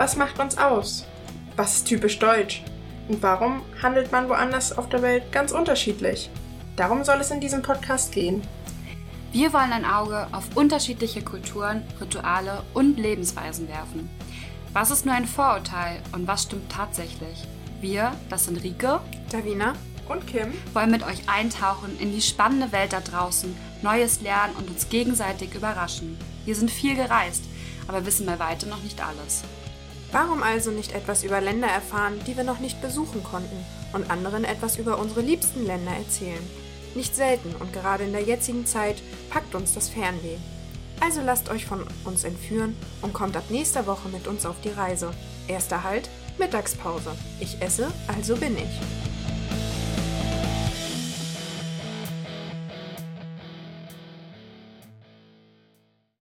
Was 0.00 0.16
macht 0.16 0.38
uns 0.38 0.56
aus? 0.56 1.04
Was 1.56 1.76
ist 1.76 1.84
typisch 1.86 2.18
deutsch? 2.18 2.62
Und 3.08 3.22
warum 3.22 3.60
handelt 3.82 4.10
man 4.10 4.30
woanders 4.30 4.78
auf 4.78 4.88
der 4.88 5.02
Welt 5.02 5.30
ganz 5.30 5.52
unterschiedlich? 5.52 6.30
Darum 6.74 7.04
soll 7.04 7.20
es 7.20 7.30
in 7.30 7.38
diesem 7.38 7.60
Podcast 7.60 8.10
gehen. 8.10 8.40
Wir 9.30 9.52
wollen 9.52 9.74
ein 9.74 9.84
Auge 9.84 10.26
auf 10.32 10.56
unterschiedliche 10.56 11.20
Kulturen, 11.20 11.82
Rituale 12.00 12.62
und 12.72 12.98
Lebensweisen 12.98 13.68
werfen. 13.68 14.08
Was 14.72 14.90
ist 14.90 15.04
nur 15.04 15.14
ein 15.14 15.26
Vorurteil 15.26 16.00
und 16.12 16.26
was 16.26 16.44
stimmt 16.44 16.72
tatsächlich? 16.72 17.46
Wir, 17.82 18.12
das 18.30 18.46
sind 18.46 18.64
Rike, 18.64 19.00
Davina 19.30 19.74
und 20.08 20.26
Kim, 20.26 20.54
wollen 20.72 20.92
mit 20.92 21.02
euch 21.02 21.28
eintauchen 21.28 22.00
in 22.00 22.10
die 22.10 22.22
spannende 22.22 22.72
Welt 22.72 22.94
da 22.94 23.00
draußen, 23.00 23.54
Neues 23.82 24.22
lernen 24.22 24.56
und 24.56 24.70
uns 24.70 24.88
gegenseitig 24.88 25.54
überraschen. 25.54 26.16
Wir 26.46 26.54
sind 26.54 26.70
viel 26.70 26.96
gereist, 26.96 27.44
aber 27.86 28.06
wissen 28.06 28.24
bei 28.24 28.38
weitem 28.38 28.70
noch 28.70 28.82
nicht 28.82 29.04
alles. 29.04 29.44
Warum 30.12 30.42
also 30.42 30.72
nicht 30.72 30.92
etwas 30.92 31.22
über 31.22 31.40
Länder 31.40 31.68
erfahren, 31.68 32.18
die 32.26 32.36
wir 32.36 32.42
noch 32.42 32.58
nicht 32.58 32.82
besuchen 32.82 33.22
konnten 33.22 33.64
und 33.92 34.10
anderen 34.10 34.44
etwas 34.44 34.76
über 34.76 34.98
unsere 34.98 35.20
liebsten 35.20 35.64
Länder 35.64 35.92
erzählen? 35.92 36.42
Nicht 36.96 37.14
selten 37.14 37.54
und 37.60 37.72
gerade 37.72 38.02
in 38.04 38.12
der 38.12 38.22
jetzigen 38.22 38.66
Zeit 38.66 39.00
packt 39.30 39.54
uns 39.54 39.74
das 39.74 39.88
Fernweh. 39.88 40.36
Also 41.00 41.20
lasst 41.22 41.48
euch 41.48 41.64
von 41.64 41.86
uns 42.04 42.24
entführen 42.24 42.76
und 43.02 43.14
kommt 43.14 43.36
ab 43.36 43.44
nächster 43.50 43.86
Woche 43.86 44.08
mit 44.08 44.26
uns 44.26 44.44
auf 44.44 44.60
die 44.62 44.70
Reise. 44.70 45.12
Erster 45.46 45.84
Halt, 45.84 46.10
Mittagspause. 46.38 47.12
Ich 47.38 47.62
esse, 47.62 47.88
also 48.08 48.36
bin 48.36 48.56
ich. 48.56 48.99